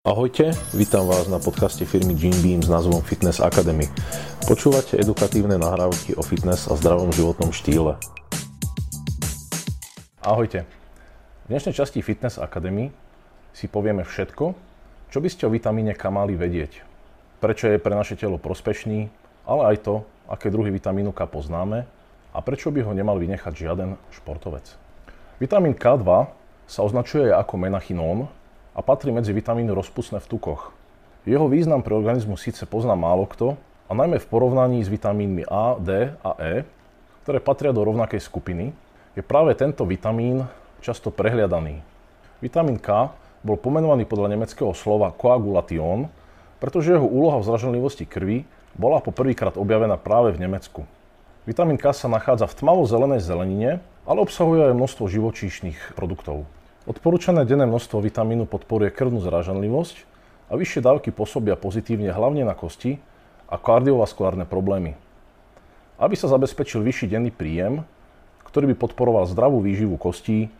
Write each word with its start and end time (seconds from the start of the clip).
Ahojte, 0.00 0.56
vítam 0.72 1.04
vás 1.04 1.28
na 1.28 1.36
podcaste 1.36 1.84
firmy 1.84 2.16
Gene 2.16 2.40
Beam 2.40 2.64
s 2.64 2.72
názvom 2.72 3.04
Fitness 3.04 3.36
Academy. 3.36 3.84
Počúvate 4.48 4.96
edukatívne 4.96 5.60
nahrávky 5.60 6.16
o 6.16 6.24
fitness 6.24 6.72
a 6.72 6.80
zdravom 6.80 7.12
životnom 7.12 7.52
štýle. 7.52 8.00
Ahojte. 10.24 10.64
V 11.44 11.46
dnešnej 11.52 11.76
časti 11.76 12.00
Fitness 12.00 12.40
Academy 12.40 12.88
si 13.52 13.68
povieme 13.68 14.00
všetko, 14.00 14.56
čo 15.12 15.18
by 15.20 15.28
ste 15.28 15.44
o 15.44 15.52
vitamíne 15.52 15.92
K 15.92 16.08
mali 16.08 16.32
vedieť. 16.32 16.80
Prečo 17.44 17.68
je 17.68 17.76
pre 17.76 17.92
naše 17.92 18.16
telo 18.16 18.40
prospešný, 18.40 19.12
ale 19.44 19.62
aj 19.76 19.84
to, 19.84 20.08
aké 20.32 20.48
druhy 20.48 20.72
vitamínu 20.72 21.12
K 21.12 21.28
poznáme 21.28 21.84
a 22.32 22.38
prečo 22.40 22.72
by 22.72 22.88
ho 22.88 22.96
nemal 22.96 23.20
vynechať 23.20 23.52
žiaden 23.52 24.00
športovec. 24.16 24.64
Vitamín 25.36 25.76
K2 25.76 26.08
sa 26.64 26.80
označuje 26.88 27.28
ako 27.28 27.60
menachinón, 27.60 28.32
a 28.74 28.80
patrí 28.80 29.10
medzi 29.10 29.34
vitamíny 29.34 29.74
rozpustné 29.74 30.22
v 30.22 30.30
tukoch. 30.30 30.70
Jeho 31.28 31.46
význam 31.50 31.84
pre 31.84 31.92
organizmus 31.92 32.40
síce 32.44 32.64
pozná 32.64 32.96
málo 32.96 33.28
kto, 33.28 33.60
a 33.90 33.92
najmä 33.92 34.22
v 34.22 34.30
porovnaní 34.30 34.86
s 34.86 34.88
vitamínmi 34.88 35.50
A, 35.50 35.74
D 35.74 36.14
a 36.22 36.30
E, 36.38 36.62
ktoré 37.26 37.42
patria 37.42 37.74
do 37.74 37.82
rovnakej 37.82 38.22
skupiny, 38.22 38.70
je 39.18 39.22
práve 39.26 39.50
tento 39.58 39.82
vitamín 39.82 40.46
často 40.78 41.10
prehliadaný. 41.10 41.82
Vitamín 42.38 42.78
K 42.78 43.10
bol 43.42 43.58
pomenovaný 43.58 44.06
podľa 44.06 44.30
nemeckého 44.30 44.70
slova 44.78 45.10
koagulation, 45.10 46.06
pretože 46.62 46.94
jeho 46.94 47.04
úloha 47.04 47.42
v 47.42 47.50
zraženlivosti 47.50 48.06
krvi 48.06 48.46
bola 48.78 49.02
poprvýkrát 49.02 49.58
objavená 49.58 49.98
práve 49.98 50.38
v 50.38 50.46
Nemecku. 50.46 50.86
Vitamín 51.42 51.74
K 51.74 51.90
sa 51.90 52.06
nachádza 52.06 52.46
v 52.46 52.56
tmavo-zelenej 52.62 53.18
zelenine, 53.18 53.70
ale 54.06 54.22
obsahuje 54.22 54.70
aj 54.70 54.78
množstvo 54.78 55.04
živočíšnych 55.10 55.98
produktov. 55.98 56.46
Odporúčané 56.90 57.46
denné 57.46 57.70
množstvo 57.70 58.02
vitamínu 58.02 58.50
podporuje 58.50 58.90
krvnú 58.90 59.22
zrážanlivosť 59.22 60.02
a 60.50 60.58
vyššie 60.58 60.82
dávky 60.82 61.14
pôsobia 61.14 61.54
pozitívne 61.54 62.10
hlavne 62.10 62.42
na 62.42 62.50
kosti 62.58 62.98
a 63.46 63.54
kardiovaskulárne 63.62 64.42
problémy. 64.42 64.98
Aby 66.02 66.18
sa 66.18 66.26
zabezpečil 66.26 66.82
vyšší 66.82 67.14
denný 67.14 67.30
príjem, 67.30 67.86
ktorý 68.42 68.74
by 68.74 68.82
podporoval 68.82 69.30
zdravú 69.30 69.62
výživu 69.62 69.94
kostí, 70.02 70.50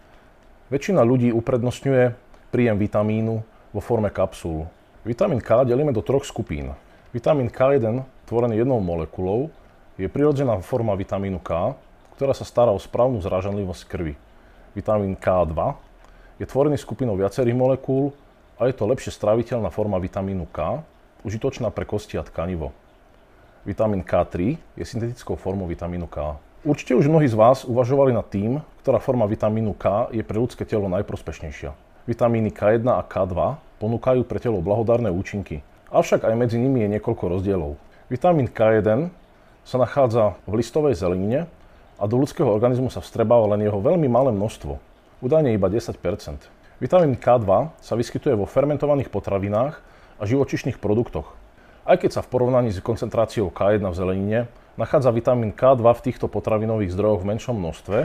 väčšina 0.70 1.02
ľudí 1.02 1.34
uprednostňuje 1.34 2.14
príjem 2.54 2.78
vitamínu 2.78 3.42
vo 3.74 3.80
forme 3.82 4.14
kapsul. 4.14 4.70
Vitamín 5.02 5.42
K 5.42 5.66
delíme 5.66 5.90
do 5.90 5.98
troch 5.98 6.22
skupín. 6.22 6.78
Vitamín 7.10 7.50
K1, 7.50 8.06
tvorený 8.30 8.62
jednou 8.62 8.78
molekulou, 8.78 9.50
je 9.98 10.06
prirodzená 10.06 10.62
forma 10.62 10.94
vitamínu 10.94 11.42
K, 11.42 11.74
ktorá 12.14 12.38
sa 12.38 12.46
stará 12.46 12.70
o 12.70 12.78
správnu 12.78 13.18
zrážanlivosť 13.18 13.82
krvi. 13.90 14.14
Vitamín 14.78 15.18
K2 15.18 15.89
je 16.40 16.48
tvorený 16.48 16.80
skupinou 16.80 17.20
viacerých 17.20 17.52
molekúl 17.52 18.16
a 18.56 18.64
je 18.64 18.72
to 18.72 18.88
lepšie 18.88 19.12
stráviteľná 19.12 19.68
forma 19.68 20.00
vitamínu 20.00 20.48
K, 20.48 20.80
užitočná 21.20 21.68
pre 21.68 21.84
kosti 21.84 22.16
a 22.16 22.24
tkanivo. 22.24 22.72
Vitamín 23.68 24.00
K3 24.00 24.56
je 24.56 24.84
syntetickou 24.88 25.36
formou 25.36 25.68
vitamínu 25.68 26.08
K. 26.08 26.40
Určite 26.64 26.96
už 26.96 27.12
mnohí 27.12 27.28
z 27.28 27.36
vás 27.36 27.68
uvažovali 27.68 28.16
nad 28.16 28.24
tým, 28.24 28.64
ktorá 28.80 28.96
forma 28.96 29.28
vitamínu 29.28 29.76
K 29.76 30.08
je 30.16 30.24
pre 30.24 30.40
ľudské 30.40 30.64
telo 30.64 30.88
najprospešnejšia. 30.88 31.76
Vitamíny 32.08 32.48
K1 32.56 32.88
a 32.88 33.04
K2 33.04 33.60
ponúkajú 33.76 34.24
pre 34.24 34.40
telo 34.40 34.64
blahodárne 34.64 35.12
účinky, 35.12 35.60
avšak 35.92 36.24
aj 36.24 36.40
medzi 36.40 36.56
nimi 36.56 36.80
je 36.80 36.96
niekoľko 36.96 37.36
rozdielov. 37.36 37.76
Vitamín 38.08 38.48
K1 38.48 39.12
sa 39.68 39.76
nachádza 39.76 40.40
v 40.48 40.56
listovej 40.56 40.96
zelenine 40.96 41.52
a 42.00 42.08
do 42.08 42.16
ľudského 42.16 42.48
organizmu 42.48 42.88
sa 42.88 43.04
vstrebáva 43.04 43.44
len 43.52 43.68
jeho 43.68 43.76
veľmi 43.76 44.08
malé 44.08 44.32
množstvo, 44.32 44.80
údajne 45.20 45.54
iba 45.54 45.68
10% 45.68 46.60
Vitamín 46.80 47.12
K2 47.12 47.76
sa 47.76 47.92
vyskytuje 47.92 48.32
vo 48.40 48.48
fermentovaných 48.48 49.12
potravinách 49.12 49.84
a 50.16 50.22
živočišných 50.24 50.80
produktoch. 50.80 51.36
Aj 51.84 52.00
keď 52.00 52.16
sa 52.16 52.24
v 52.24 52.32
porovnaní 52.32 52.72
s 52.72 52.80
koncentráciou 52.80 53.52
K1 53.52 53.84
v 53.84 53.98
zelenine 54.00 54.38
nachádza 54.80 55.12
vitamín 55.12 55.52
K2 55.52 55.84
v 55.84 56.04
týchto 56.08 56.24
potravinových 56.24 56.96
zdrojoch 56.96 57.20
v 57.20 57.36
menšom 57.36 57.52
množstve, 57.52 57.98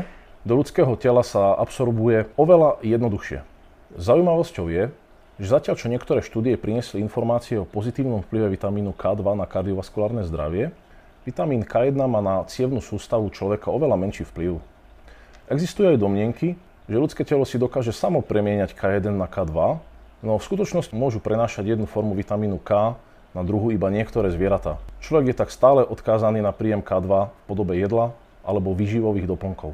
do 0.44 0.54
ľudského 0.60 0.92
tela 1.00 1.24
sa 1.24 1.56
absorbuje 1.56 2.28
oveľa 2.36 2.84
jednoduchšie. 2.84 3.48
Zaujímavosťou 3.96 4.68
je, 4.68 4.92
že 5.40 5.48
zatiaľ 5.48 5.80
čo 5.80 5.88
niektoré 5.88 6.20
štúdie 6.20 6.60
priniesli 6.60 7.00
informácie 7.00 7.56
o 7.56 7.64
pozitívnom 7.64 8.28
vplyve 8.28 8.60
vitamínu 8.60 8.92
K2 8.92 9.24
na 9.40 9.48
kardiovaskulárne 9.48 10.28
zdravie, 10.28 10.76
vitamín 11.24 11.64
K1 11.64 11.96
má 11.96 12.20
na 12.20 12.44
cievnú 12.52 12.84
sústavu 12.84 13.32
človeka 13.32 13.72
oveľa 13.72 13.96
menší 13.96 14.28
vplyv. 14.28 14.60
Existujú 15.48 15.96
aj 15.96 16.04
domnienky, 16.04 16.60
že 16.86 17.02
ľudské 17.02 17.26
telo 17.26 17.46
si 17.50 17.58
dokáže 17.58 17.90
samo 17.90 18.22
premieňať 18.22 18.78
K1 18.78 19.10
na 19.10 19.26
K2, 19.26 19.82
no 20.22 20.38
v 20.38 20.46
skutočnosti 20.46 20.94
môžu 20.94 21.18
prenášať 21.18 21.74
jednu 21.74 21.90
formu 21.90 22.14
vitamínu 22.14 22.62
K 22.62 22.94
na 23.34 23.42
druhú 23.44 23.74
iba 23.74 23.90
niektoré 23.90 24.32
zvieratá. 24.32 24.78
Človek 25.04 25.34
je 25.34 25.40
tak 25.42 25.50
stále 25.50 25.84
odkázaný 25.84 26.40
na 26.40 26.54
príjem 26.54 26.86
K2 26.86 27.10
v 27.10 27.42
podobe 27.50 27.76
jedla 27.76 28.14
alebo 28.46 28.78
výživových 28.78 29.26
doplnkov. 29.26 29.74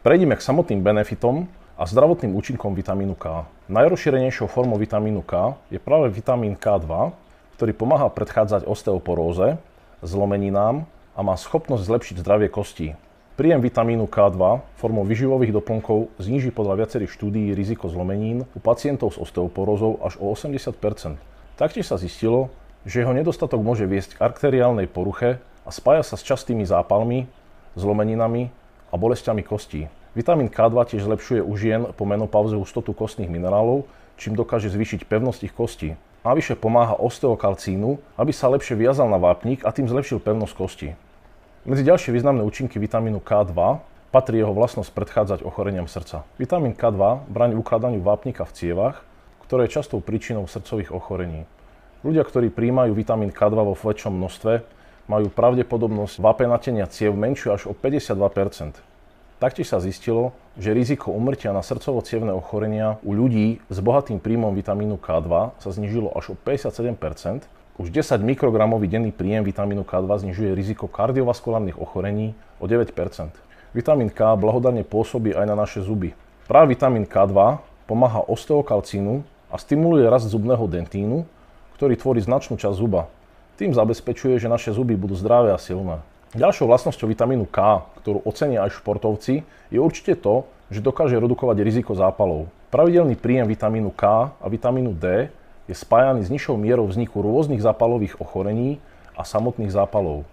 Prejdime 0.00 0.32
k 0.32 0.42
samotným 0.42 0.80
benefitom 0.80 1.44
a 1.76 1.84
zdravotným 1.84 2.32
účinkom 2.32 2.72
vitamínu 2.72 3.12
K. 3.20 3.44
Najrozšírenejšou 3.68 4.48
formou 4.48 4.80
vitamínu 4.80 5.20
K 5.20 5.54
je 5.68 5.76
práve 5.76 6.08
vitamín 6.08 6.56
K2, 6.56 7.12
ktorý 7.60 7.72
pomáha 7.76 8.08
predchádzať 8.08 8.64
osteoporóze, 8.64 9.60
zlomeninám 10.00 10.88
a 11.12 11.20
má 11.20 11.36
schopnosť 11.36 11.84
zlepšiť 11.84 12.16
zdravie 12.24 12.48
kostí. 12.48 12.96
Príjem 13.38 13.62
vitamínu 13.62 14.10
K2 14.10 14.62
formou 14.78 15.06
vyživových 15.06 15.54
doplnkov 15.54 16.10
zníži 16.18 16.50
podľa 16.50 16.86
viacerých 16.86 17.14
štúdií 17.14 17.54
riziko 17.54 17.86
zlomenín 17.86 18.42
u 18.42 18.58
pacientov 18.58 19.14
s 19.14 19.20
osteoporózou 19.20 20.02
až 20.02 20.18
o 20.18 20.32
80% 20.32 21.30
Taktiež 21.60 21.92
sa 21.92 22.00
zistilo, 22.00 22.48
že 22.88 23.04
jeho 23.04 23.12
nedostatok 23.12 23.60
môže 23.60 23.84
viesť 23.84 24.16
k 24.16 24.22
arteriálnej 24.24 24.88
poruche 24.88 25.44
a 25.60 25.68
spája 25.68 26.00
sa 26.00 26.16
s 26.16 26.24
častými 26.24 26.64
zápalmi, 26.64 27.28
zlomeninami 27.76 28.48
a 28.88 28.96
bolestiami 28.96 29.44
kostí. 29.44 29.84
Vitamín 30.16 30.48
K2 30.48 30.72
tiež 30.88 31.04
zlepšuje 31.04 31.44
u 31.44 31.52
žien 31.60 31.84
po 31.92 32.08
menopauze 32.08 32.56
hustotu 32.56 32.96
kostných 32.96 33.28
minerálov, 33.28 33.84
čím 34.16 34.40
dokáže 34.40 34.72
zvýšiť 34.72 35.04
pevnosť 35.04 35.40
ich 35.46 35.54
kostí. 35.54 36.00
Navyše 36.24 36.56
pomáha 36.56 36.96
osteokalcínu, 36.96 38.00
aby 38.16 38.32
sa 38.32 38.48
lepšie 38.48 38.80
viazal 38.80 39.12
na 39.12 39.20
vápnik 39.20 39.60
a 39.60 39.76
tým 39.76 39.84
zlepšil 39.84 40.16
pevnosť 40.16 40.54
kostí. 40.56 40.96
Medzi 41.60 41.84
ďalšie 41.84 42.16
významné 42.16 42.40
účinky 42.40 42.80
vitamínu 42.80 43.20
K2 43.20 43.52
patrí 44.08 44.40
jeho 44.40 44.56
vlastnosť 44.56 44.96
predchádzať 44.96 45.38
ochoreniam 45.44 45.84
srdca. 45.84 46.24
Vitamín 46.40 46.72
K2 46.72 47.28
bráni 47.28 47.52
ukladaniu 47.52 48.00
vápnika 48.00 48.48
v 48.48 48.56
cievach, 48.56 49.04
ktoré 49.44 49.68
je 49.68 49.76
častou 49.76 50.00
príčinou 50.00 50.48
srdcových 50.48 50.88
ochorení. 50.88 51.44
Ľudia, 52.00 52.24
ktorí 52.24 52.48
príjmajú 52.48 52.96
vitamín 52.96 53.28
K2 53.28 53.52
vo 53.60 53.76
väčšom 53.76 54.08
množstve, 54.08 54.52
majú 55.04 55.28
pravdepodobnosť 55.28 56.24
vapenatenia 56.24 56.88
ciev 56.88 57.12
menšiu 57.12 57.52
až 57.52 57.68
o 57.68 57.76
52% 57.76 58.80
Taktiež 59.40 59.72
sa 59.72 59.84
zistilo, 59.84 60.36
že 60.56 60.72
riziko 60.72 61.12
umrtia 61.12 61.52
na 61.52 61.60
srdcovo-cievne 61.60 62.32
ochorenia 62.32 63.00
u 63.04 63.12
ľudí 63.12 63.60
s 63.68 63.80
bohatým 63.84 64.16
príjmom 64.16 64.56
vitamínu 64.56 64.96
K2 64.96 65.60
sa 65.60 65.68
znížilo 65.72 66.08
až 66.16 66.32
o 66.32 66.34
57 66.36 66.96
už 67.78 67.92
10 67.92 68.18
mikrogramový 68.24 68.90
denný 68.90 69.12
príjem 69.14 69.46
vitamínu 69.46 69.86
K2 69.86 70.26
znižuje 70.26 70.56
riziko 70.56 70.90
kardiovaskulárnych 70.90 71.78
ochorení 71.78 72.34
o 72.58 72.66
9% 72.66 72.94
Vitamín 73.70 74.10
K 74.10 74.34
blahodárne 74.34 74.82
pôsobí 74.82 75.30
aj 75.30 75.46
na 75.46 75.54
naše 75.54 75.78
zuby. 75.78 76.10
Práve 76.50 76.74
vitamín 76.74 77.06
K2 77.06 77.62
pomáha 77.86 78.18
osteokalcínu 78.26 79.22
a 79.46 79.56
stimuluje 79.62 80.10
rast 80.10 80.26
zubného 80.26 80.66
dentínu, 80.66 81.22
ktorý 81.78 81.94
tvorí 81.94 82.18
značnú 82.18 82.58
časť 82.58 82.74
zuba. 82.74 83.06
Tým 83.62 83.70
zabezpečuje, 83.70 84.42
že 84.42 84.50
naše 84.50 84.74
zuby 84.74 84.98
budú 84.98 85.14
zdravé 85.14 85.54
a 85.54 85.58
silné. 85.62 86.02
Ďalšou 86.34 86.66
vlastnosťou 86.66 87.14
vitamínu 87.14 87.46
K, 87.46 87.86
ktorú 88.02 88.26
ocenia 88.26 88.66
aj 88.66 88.82
športovci, 88.82 89.46
je 89.70 89.78
určite 89.78 90.18
to, 90.18 90.50
že 90.74 90.82
dokáže 90.82 91.22
redukovať 91.22 91.62
riziko 91.62 91.94
zápalov. 91.94 92.50
Pravidelný 92.74 93.14
príjem 93.14 93.46
vitamínu 93.46 93.94
K 93.94 94.34
a 94.34 94.46
vitamínu 94.50 94.98
D 94.98 95.30
je 95.70 95.78
spájaný 95.78 96.26
s 96.26 96.32
nižšou 96.34 96.58
mierou 96.58 96.90
vzniku 96.90 97.22
rôznych 97.22 97.62
zápalových 97.62 98.18
ochorení 98.18 98.82
a 99.14 99.22
samotných 99.22 99.70
zápalov. 99.70 100.26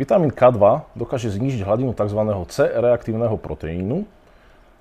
Vitamín 0.00 0.32
K2 0.32 0.88
dokáže 0.96 1.28
znížiť 1.28 1.60
hladinu 1.68 1.92
tzv. 1.92 2.16
C-reaktívneho 2.48 3.36
proteínu, 3.36 4.08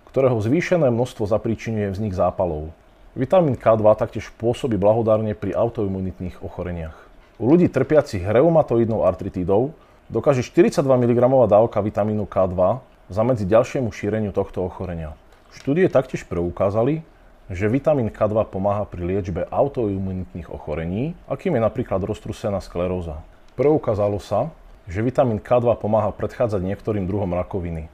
ktorého 0.07 0.39
zvýšené 0.39 0.87
množstvo 0.87 1.27
zapríčinuje 1.27 1.91
vznik 1.91 2.15
zápalov. 2.15 2.71
Vitamín 3.19 3.59
K2 3.59 3.83
taktiež 3.99 4.31
pôsobí 4.39 4.79
blahodárne 4.79 5.35
pri 5.35 5.51
autoimunitných 5.51 6.39
ochoreniach. 6.39 6.95
U 7.35 7.51
ľudí 7.51 7.67
trpiacich 7.67 8.23
reumatoidnou 8.23 9.03
artritídou 9.03 9.75
dokáže 10.07 10.39
42 10.45 10.87
mg 10.87 11.19
dávka 11.51 11.83
vitamínu 11.83 12.23
K2 12.31 12.79
zamedziť 13.11 13.47
ďalšiemu 13.49 13.91
šíreniu 13.91 14.31
tohto 14.31 14.63
ochorenia. 14.63 15.19
Štúdie 15.51 15.91
taktiež 15.91 16.23
preukázali, 16.29 17.03
že 17.47 17.71
vitamín 17.71 18.11
K2 18.11 18.51
pomáha 18.51 18.83
pri 18.83 19.07
liečbe 19.07 19.47
autoimunitných 19.47 20.51
ochorení, 20.51 21.15
akým 21.31 21.55
je 21.55 21.61
napríklad 21.63 22.03
roztrusená 22.03 22.59
skleróza. 22.59 23.23
Preukázalo 23.55 24.19
sa, 24.19 24.51
že 24.87 24.99
vitamín 24.99 25.39
K2 25.39 25.79
pomáha 25.79 26.11
predchádzať 26.11 26.59
niektorým 26.63 27.07
druhom 27.07 27.31
rakoviny. 27.31 27.87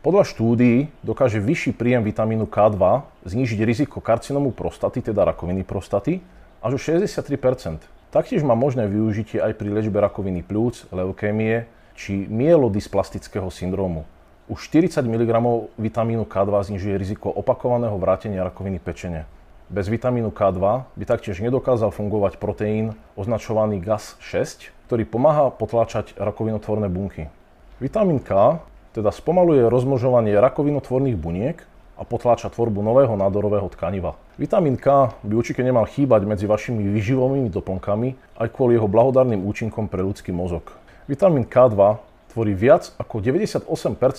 Podľa 0.00 0.24
štúdií 0.32 0.88
dokáže 1.04 1.42
vyšší 1.42 1.76
príjem 1.76 2.00
vitamínu 2.00 2.48
K2 2.48 3.04
znížiť 3.28 3.60
riziko 3.66 4.00
karcinomu 4.00 4.54
prostaty, 4.54 5.04
teda 5.04 5.28
rakoviny 5.28 5.60
prostaty, 5.60 6.24
až 6.64 6.72
o 6.76 6.80
63%. 6.80 7.84
Taktiež 8.10 8.42
má 8.42 8.56
možné 8.58 8.90
využitie 8.90 9.38
aj 9.38 9.60
pri 9.60 9.70
liečbe 9.70 10.00
rakoviny 10.00 10.42
plúc, 10.42 10.88
leukémie 10.90 11.68
či 11.94 12.26
mielodysplastického 12.26 13.52
syndrómu. 13.52 14.08
Už 14.50 14.66
40 14.66 15.06
mg 15.06 15.30
vitamínu 15.78 16.26
K2 16.26 16.50
znižuje 16.50 16.98
riziko 16.98 17.30
opakovaného 17.30 17.94
vrátenia 18.02 18.42
rakoviny 18.42 18.82
pečene. 18.82 19.22
Bez 19.70 19.86
vitamínu 19.86 20.34
K2 20.34 20.90
by 20.90 21.04
taktiež 21.06 21.38
nedokázal 21.38 21.94
fungovať 21.94 22.42
proteín 22.42 22.98
označovaný 23.14 23.78
GAS6, 23.78 24.74
ktorý 24.90 25.06
pomáha 25.06 25.54
potláčať 25.54 26.18
rakovinotvorné 26.18 26.90
bunky. 26.90 27.30
Vitamín 27.78 28.18
K 28.18 28.58
teda 28.90 29.14
spomaluje 29.14 29.70
rozmnožovanie 29.70 30.34
rakovinotvorných 30.34 31.14
buniek 31.14 31.62
a 31.94 32.02
potláča 32.02 32.50
tvorbu 32.50 32.82
nového 32.82 33.14
nádorového 33.14 33.70
tkaniva. 33.70 34.18
Vitamín 34.34 34.74
K 34.74 35.14
by 35.22 35.30
určite 35.30 35.62
nemal 35.62 35.86
chýbať 35.86 36.26
medzi 36.26 36.50
vašimi 36.50 36.90
vyživovými 36.90 37.54
doplnkami 37.54 38.34
aj 38.42 38.50
kvôli 38.50 38.74
jeho 38.74 38.90
blahodárnym 38.90 39.46
účinkom 39.46 39.86
pre 39.86 40.02
ľudský 40.02 40.34
mozog. 40.34 40.74
Vitamín 41.06 41.46
K2 41.46 42.09
tvorí 42.30 42.54
viac 42.54 42.94
ako 42.96 43.18
98% 43.18 43.66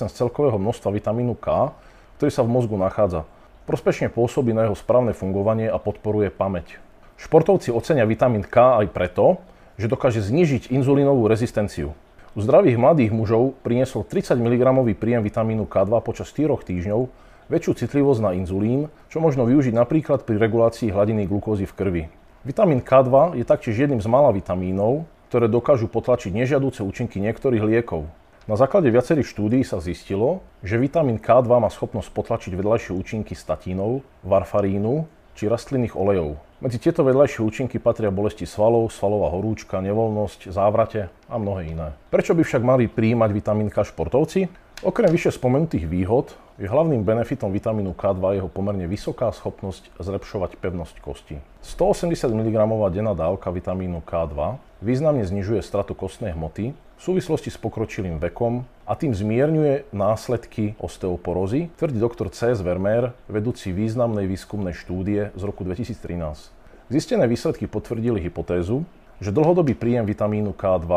z 0.08 0.14
celkového 0.14 0.60
množstva 0.60 0.92
vitamínu 0.92 1.40
K, 1.40 1.72
ktorý 2.20 2.32
sa 2.32 2.44
v 2.44 2.52
mozgu 2.52 2.76
nachádza. 2.76 3.24
Prospešne 3.66 4.12
pôsobí 4.12 4.52
na 4.52 4.68
jeho 4.68 4.76
správne 4.76 5.16
fungovanie 5.16 5.72
a 5.72 5.80
podporuje 5.80 6.28
pamäť. 6.28 6.78
Športovci 7.16 7.72
ocenia 7.72 8.04
vitamín 8.04 8.44
K 8.44 8.84
aj 8.84 8.92
preto, 8.92 9.40
že 9.80 9.88
dokáže 9.88 10.20
znižiť 10.20 10.70
inzulínovú 10.70 11.26
rezistenciu. 11.32 11.96
U 12.32 12.40
zdravých 12.40 12.80
mladých 12.80 13.12
mužov 13.12 13.56
priniesol 13.64 14.08
30 14.08 14.40
mg 14.40 14.64
príjem 14.96 15.24
vitamínu 15.24 15.68
K2 15.68 15.92
počas 16.00 16.32
4 16.32 16.48
týždňov 16.64 17.12
väčšiu 17.52 17.72
citlivosť 17.84 18.22
na 18.24 18.32
inzulín, 18.32 18.88
čo 19.12 19.20
možno 19.20 19.44
využiť 19.44 19.76
napríklad 19.76 20.24
pri 20.24 20.40
regulácii 20.40 20.96
hladiny 20.96 21.28
glukózy 21.28 21.68
v 21.68 21.76
krvi. 21.76 22.04
Vitamín 22.48 22.80
K2 22.80 23.36
je 23.38 23.44
taktiež 23.44 23.76
jedným 23.76 24.00
z 24.00 24.08
mála 24.08 24.32
vitamínov, 24.32 25.04
ktoré 25.32 25.48
dokážu 25.48 25.88
potlačiť 25.88 26.36
nežiaduce 26.36 26.84
účinky 26.84 27.24
niektorých 27.24 27.64
liekov. 27.64 28.04
Na 28.52 28.60
základe 28.60 28.92
viacerých 28.92 29.32
štúdií 29.32 29.64
sa 29.64 29.80
zistilo, 29.80 30.44
že 30.60 30.76
vitamín 30.76 31.24
K2 31.24 31.48
má 31.48 31.72
schopnosť 31.72 32.12
potlačiť 32.12 32.52
vedľajšie 32.52 32.92
účinky 32.92 33.32
statínov, 33.32 34.04
varfarínu 34.28 35.08
či 35.40 35.48
rastlinných 35.48 35.96
olejov. 35.96 36.36
Medzi 36.60 36.84
tieto 36.84 37.08
vedľajšie 37.08 37.48
účinky 37.48 37.80
patria 37.80 38.12
bolesti 38.12 38.44
svalov, 38.44 38.92
svalová 38.92 39.32
horúčka, 39.32 39.80
nevoľnosť, 39.80 40.52
závrate 40.52 41.08
a 41.32 41.36
mnohé 41.40 41.80
iné. 41.80 41.96
Prečo 42.12 42.36
by 42.36 42.44
však 42.44 42.68
mali 42.68 42.92
prijímať 42.92 43.32
vitamín 43.32 43.72
K 43.72 43.88
športovci? 43.88 44.52
Okrem 44.84 45.16
vyššie 45.16 45.40
spomenutých 45.40 45.88
výhod 45.88 46.36
je 46.60 46.68
hlavným 46.68 47.08
benefitom 47.08 47.56
vitamínu 47.56 47.96
K2 47.96 48.36
jeho 48.36 48.52
pomerne 48.52 48.84
vysoká 48.84 49.32
schopnosť 49.32 49.96
zlepšovať 49.96 50.60
pevnosť 50.60 51.00
kosti. 51.00 51.40
180 51.64 52.20
mg 52.20 52.58
denná 52.92 53.16
dávka 53.16 53.48
vitamínu 53.48 54.04
K2 54.04 54.60
významne 54.82 55.22
znižuje 55.22 55.62
stratu 55.62 55.94
kostnej 55.94 56.34
hmoty 56.34 56.74
v 56.74 57.02
súvislosti 57.02 57.54
s 57.54 57.58
pokročilým 57.58 58.18
vekom 58.18 58.66
a 58.86 58.94
tým 58.98 59.14
zmierňuje 59.14 59.94
následky 59.94 60.78
osteoporózy, 60.82 61.70
tvrdí 61.78 61.98
doktor 62.02 62.34
C.S. 62.34 62.62
Vermeer, 62.66 63.14
vedúci 63.30 63.70
významnej 63.70 64.26
výskumnej 64.26 64.74
štúdie 64.74 65.30
z 65.38 65.42
roku 65.46 65.62
2013. 65.62 66.54
Zistené 66.92 67.26
výsledky 67.30 67.70
potvrdili 67.70 68.20
hypotézu, 68.20 68.84
že 69.22 69.30
dlhodobý 69.30 69.78
príjem 69.78 70.04
vitamínu 70.04 70.58
K2 70.58 70.90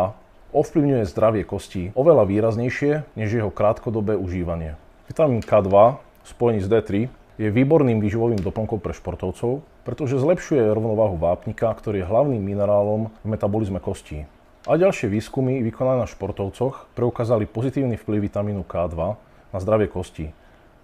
ovplyvňuje 0.56 1.04
zdravie 1.04 1.44
kostí 1.44 1.92
oveľa 1.92 2.24
výraznejšie 2.24 3.04
než 3.14 3.28
jeho 3.36 3.52
krátkodobé 3.52 4.16
užívanie. 4.16 4.80
Vitamín 5.06 5.44
K2 5.44 6.00
spojený 6.24 6.64
s 6.64 6.68
D3 6.72 7.12
je 7.36 7.48
výborným 7.52 8.00
výživovým 8.00 8.40
doplnkom 8.40 8.80
pre 8.80 8.96
športovcov, 8.96 9.60
pretože 9.84 10.18
zlepšuje 10.18 10.72
rovnováhu 10.72 11.20
vápnika, 11.20 11.70
ktorý 11.70 12.02
je 12.02 12.10
hlavným 12.10 12.40
minerálom 12.40 13.12
v 13.22 13.26
metabolizme 13.28 13.78
kostí. 13.78 14.24
A 14.64 14.80
ďalšie 14.80 15.12
výskumy 15.12 15.60
vykonané 15.60 16.02
na 16.02 16.08
športovcoch 16.08 16.88
preukázali 16.96 17.44
pozitívny 17.44 18.00
vplyv 18.00 18.32
vitamínu 18.32 18.64
K2 18.64 18.96
na 19.52 19.58
zdravie 19.60 19.92
kostí. 19.92 20.32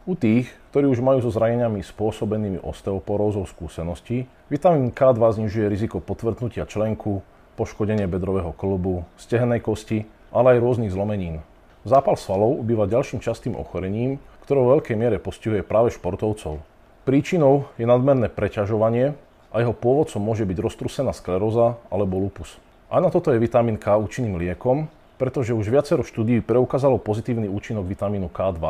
U 0.04 0.12
tých, 0.12 0.52
ktorí 0.72 0.88
už 0.88 1.00
majú 1.00 1.24
so 1.24 1.32
zraneniami 1.32 1.80
spôsobenými 1.80 2.60
osteoporózou 2.60 3.48
skúsenosti, 3.48 4.28
vitamín 4.52 4.92
K2 4.92 5.20
znižuje 5.40 5.66
riziko 5.72 6.00
potvrdnutia 6.04 6.68
členku, 6.68 7.24
poškodenie 7.56 8.04
bedrového 8.04 8.52
klubu, 8.52 9.04
stehennej 9.16 9.64
kosti, 9.64 10.04
ale 10.28 10.56
aj 10.56 10.62
rôznych 10.64 10.92
zlomenín. 10.92 11.40
Zápal 11.84 12.20
svalov 12.20 12.60
býva 12.60 12.84
ďalším 12.84 13.24
častým 13.24 13.56
ochorením, 13.56 14.20
ktoré 14.44 14.60
vo 14.60 14.76
veľkej 14.76 14.96
miere 14.96 15.16
postihuje 15.16 15.64
práve 15.64 15.92
športovcov. 15.92 16.60
Príčinou 17.00 17.64
je 17.80 17.88
nadmerné 17.88 18.28
preťažovanie 18.28 19.16
a 19.48 19.56
jeho 19.56 19.72
pôvodcom 19.72 20.20
môže 20.20 20.44
byť 20.44 20.58
roztrusená 20.60 21.16
skleróza 21.16 21.80
alebo 21.88 22.20
lupus. 22.20 22.60
A 22.92 23.00
na 23.00 23.08
toto 23.08 23.32
je 23.32 23.40
vitamín 23.40 23.80
K 23.80 23.96
účinným 23.96 24.36
liekom, 24.36 24.84
pretože 25.16 25.56
už 25.56 25.72
viacero 25.72 26.04
štúdií 26.04 26.44
preukázalo 26.44 27.00
pozitívny 27.00 27.48
účinok 27.48 27.88
vitamínu 27.88 28.28
K2 28.28 28.60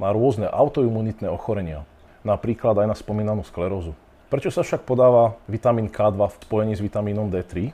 na 0.00 0.08
rôzne 0.16 0.48
autoimunitné 0.48 1.28
ochorenia, 1.28 1.84
napríklad 2.24 2.72
aj 2.80 2.86
na 2.88 2.96
spomínanú 2.96 3.44
sklerózu. 3.44 3.92
Prečo 4.32 4.48
sa 4.48 4.64
však 4.64 4.88
podáva 4.88 5.36
vitamín 5.44 5.92
K2 5.92 6.16
v 6.24 6.34
spojení 6.40 6.72
s 6.72 6.80
vitamínom 6.80 7.28
D3? 7.28 7.68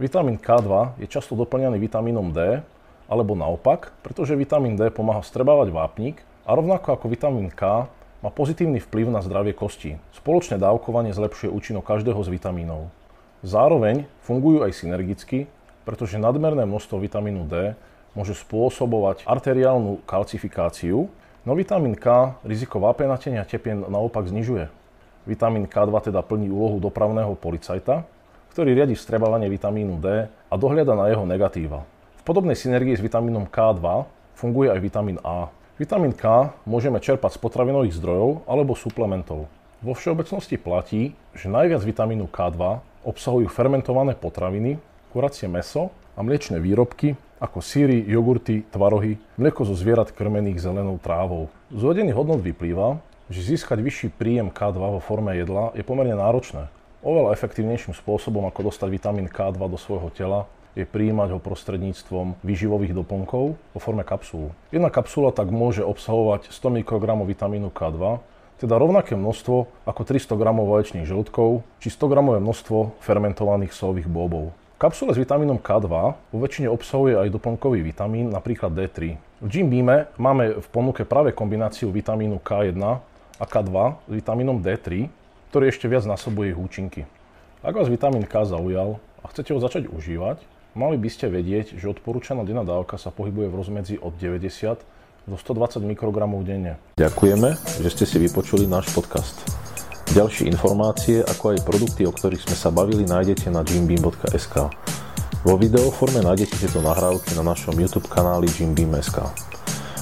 Vitamín 0.00 0.40
K2 0.40 0.96
je 1.04 1.06
často 1.06 1.36
doplňaný 1.36 1.76
vitamínom 1.76 2.32
D, 2.32 2.64
alebo 3.12 3.36
naopak, 3.36 3.92
pretože 4.00 4.32
vitamín 4.40 4.80
D 4.80 4.88
pomáha 4.88 5.20
strebávať 5.20 5.68
vápnik 5.68 6.24
a 6.48 6.56
rovnako 6.56 6.96
ako 6.96 7.06
vitamín 7.12 7.52
K 7.52 7.84
má 8.20 8.28
pozitívny 8.28 8.84
vplyv 8.84 9.08
na 9.08 9.24
zdravie 9.24 9.56
kostí. 9.56 9.96
Spoločné 10.12 10.60
dávkovanie 10.60 11.16
zlepšuje 11.16 11.48
účinok 11.48 11.88
každého 11.88 12.20
z 12.20 12.28
vitamínov. 12.36 12.92
Zároveň 13.40 14.04
fungujú 14.20 14.60
aj 14.60 14.76
synergicky, 14.76 15.48
pretože 15.88 16.20
nadmerné 16.20 16.68
množstvo 16.68 17.00
vitamínu 17.00 17.48
D 17.48 17.72
môže 18.12 18.36
spôsobovať 18.36 19.24
arteriálnu 19.24 20.04
kalcifikáciu, 20.04 21.08
no 21.48 21.52
vitamín 21.56 21.96
K 21.96 22.36
riziko 22.44 22.76
vápenatenia 22.76 23.48
tepien 23.48 23.80
naopak 23.88 24.28
znižuje. 24.28 24.68
Vitamín 25.24 25.64
K2 25.64 26.12
teda 26.12 26.20
plní 26.20 26.52
úlohu 26.52 26.76
dopravného 26.76 27.32
policajta, 27.40 28.04
ktorý 28.52 28.76
riadi 28.76 28.92
vstrebávanie 28.98 29.48
vitamínu 29.48 29.96
D 29.96 30.28
a 30.28 30.54
dohľada 30.60 30.92
na 30.92 31.08
jeho 31.08 31.24
negatíva. 31.24 31.88
V 32.20 32.22
podobnej 32.28 32.58
synergii 32.58 33.00
s 33.00 33.04
vitamínom 33.04 33.48
K2 33.48 34.04
funguje 34.36 34.68
aj 34.68 34.80
vitamín 34.84 35.16
A. 35.24 35.48
Vitamín 35.80 36.12
K 36.12 36.52
môžeme 36.68 37.00
čerpať 37.00 37.40
z 37.40 37.40
potravinových 37.40 37.96
zdrojov 37.96 38.44
alebo 38.44 38.76
suplementov. 38.76 39.48
Vo 39.80 39.96
všeobecnosti 39.96 40.60
platí, 40.60 41.16
že 41.32 41.48
najviac 41.48 41.80
vitamínu 41.80 42.28
K2 42.28 42.84
obsahujú 43.08 43.48
fermentované 43.48 44.12
potraviny, 44.12 44.76
kuracie 45.08 45.48
meso 45.48 45.88
a 46.12 46.20
mliečne 46.20 46.60
výrobky 46.60 47.16
ako 47.40 47.64
síry, 47.64 48.04
jogurty, 48.04 48.60
tvarohy, 48.68 49.16
mlieko 49.40 49.64
zo 49.64 49.72
zvierat 49.72 50.12
krmených 50.12 50.60
zelenou 50.60 51.00
trávou. 51.00 51.48
Z 51.72 51.80
uvedených 51.80 52.12
hodnot 52.12 52.44
vyplýva, 52.44 53.00
že 53.32 53.40
získať 53.40 53.80
vyšší 53.80 54.08
príjem 54.20 54.52
K2 54.52 54.76
vo 54.76 55.00
forme 55.00 55.32
jedla 55.32 55.72
je 55.72 55.80
pomerne 55.80 56.12
náročné, 56.12 56.68
Oveľa 57.00 57.32
efektívnejším 57.32 57.96
spôsobom, 57.96 58.44
ako 58.44 58.68
dostať 58.68 58.88
vitamín 58.92 59.24
K2 59.24 59.56
do 59.56 59.80
svojho 59.80 60.12
tela, 60.12 60.44
je 60.78 60.86
prijímať 60.86 61.34
ho 61.34 61.38
prostredníctvom 61.42 62.38
výživových 62.46 62.94
doplnkov 62.94 63.58
vo 63.58 63.78
forme 63.82 64.06
kapsúl. 64.06 64.54
Jedna 64.70 64.88
kapsula 64.90 65.34
tak 65.34 65.50
môže 65.50 65.82
obsahovať 65.82 66.54
100 66.54 66.82
mikrogramov 66.82 67.26
vitamínu 67.26 67.74
K2, 67.74 68.22
teda 68.60 68.76
rovnaké 68.76 69.16
množstvo 69.16 69.88
ako 69.88 70.00
300 70.04 70.36
g 70.36 70.42
vaječných 70.44 71.08
žltkov 71.08 71.64
či 71.80 71.88
100 71.88 72.12
g 72.12 72.14
množstvo 72.20 73.00
fermentovaných 73.00 73.72
sojových 73.72 74.06
bobov. 74.06 74.52
Kapsule 74.80 75.12
s 75.12 75.20
vitamínom 75.20 75.60
K2 75.60 75.88
vo 76.32 76.38
väčšine 76.40 76.68
obsahuje 76.72 77.12
aj 77.12 77.28
doplnkový 77.36 77.84
vitamín, 77.84 78.32
napríklad 78.32 78.72
D3. 78.72 79.20
V 79.44 79.48
Jim 79.48 79.68
Beame 79.68 80.08
máme 80.16 80.56
v 80.56 80.66
ponuke 80.72 81.04
práve 81.04 81.36
kombináciu 81.36 81.92
vitamínu 81.92 82.40
K1 82.40 82.80
a 83.40 83.44
K2 83.44 83.72
s 84.08 84.12
vitamínom 84.12 84.60
D3, 84.60 85.08
ktorý 85.52 85.68
ešte 85.68 85.84
viac 85.84 86.08
násobuje 86.08 86.52
ich 86.52 86.60
účinky. 86.60 87.04
Ak 87.60 87.76
vás 87.76 87.92
vitamín 87.92 88.24
K 88.24 88.44
zaujal 88.48 88.96
a 89.20 89.28
chcete 89.28 89.52
ho 89.52 89.60
začať 89.60 89.88
užívať, 89.92 90.40
mali 90.74 90.96
by 90.98 91.08
ste 91.10 91.30
vedieť, 91.30 91.78
že 91.78 91.90
odporúčaná 91.90 92.42
denná 92.46 92.62
dávka 92.66 92.98
sa 92.98 93.10
pohybuje 93.14 93.50
v 93.50 93.58
rozmedzi 93.58 93.96
od 93.98 94.14
90 94.18 94.82
do 95.28 95.36
120 95.36 95.84
mikrogramov 95.84 96.42
denne. 96.42 96.80
Ďakujeme, 96.98 97.54
že 97.84 97.88
ste 97.92 98.04
si 98.08 98.16
vypočuli 98.18 98.66
náš 98.66 98.90
podcast. 98.90 99.38
Ďalšie 100.10 100.50
informácie, 100.50 101.22
ako 101.22 101.54
aj 101.54 101.62
produkty, 101.62 102.02
o 102.02 102.10
ktorých 102.10 102.42
sme 102.50 102.56
sa 102.58 102.74
bavili, 102.74 103.06
nájdete 103.06 103.46
na 103.46 103.62
jimbeam.sk. 103.62 104.56
Vo 105.46 105.54
videoforme 105.54 106.20
nájdete 106.20 106.66
tieto 106.66 106.82
nahrávky 106.82 107.38
na 107.38 107.46
našom 107.46 107.78
YouTube 107.78 108.10
kanáli 108.10 108.50
jimbeam.sk. 108.50 109.22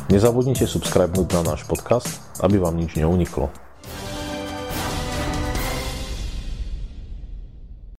Nezabudnite 0.09 0.65
subscribenúť 0.65 1.29
na 1.37 1.53
náš 1.53 1.69
podcast, 1.69 2.09
aby 2.41 2.57
vám 2.57 2.81
nič 2.81 2.97
neuniklo. 2.97 3.53